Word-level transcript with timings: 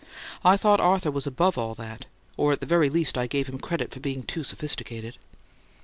I 0.43 0.57
thought 0.57 0.79
Arthur 0.79 1.11
was 1.11 1.27
above 1.27 1.59
all 1.59 1.75
that; 1.75 2.07
or 2.35 2.51
at 2.53 2.59
the 2.59 2.65
very 2.65 2.89
least 2.89 3.19
I 3.19 3.27
gave 3.27 3.47
him 3.47 3.59
credit 3.59 3.91
for 3.93 3.99
being 3.99 4.23
too 4.23 4.43
sophisticated." 4.43 5.19